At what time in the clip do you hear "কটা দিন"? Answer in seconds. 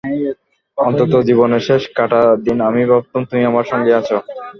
1.97-2.57